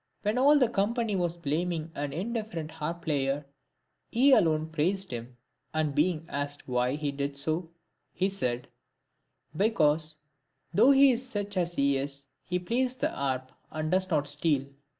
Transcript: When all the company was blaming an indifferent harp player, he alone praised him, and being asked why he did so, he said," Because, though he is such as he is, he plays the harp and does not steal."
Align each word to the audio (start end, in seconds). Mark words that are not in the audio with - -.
When 0.23 0.39
all 0.39 0.57
the 0.57 0.67
company 0.67 1.15
was 1.15 1.37
blaming 1.37 1.91
an 1.93 2.11
indifferent 2.11 2.71
harp 2.71 3.03
player, 3.03 3.45
he 4.11 4.31
alone 4.31 4.69
praised 4.69 5.11
him, 5.11 5.37
and 5.75 5.93
being 5.93 6.25
asked 6.27 6.67
why 6.67 6.93
he 6.95 7.11
did 7.11 7.37
so, 7.37 7.69
he 8.11 8.27
said," 8.27 8.67
Because, 9.55 10.17
though 10.73 10.89
he 10.89 11.11
is 11.11 11.23
such 11.29 11.55
as 11.55 11.75
he 11.75 11.99
is, 11.99 12.25
he 12.43 12.57
plays 12.57 12.95
the 12.95 13.11
harp 13.11 13.51
and 13.71 13.91
does 13.91 14.09
not 14.09 14.27
steal." 14.27 14.65